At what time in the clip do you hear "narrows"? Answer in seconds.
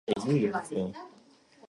0.93-0.97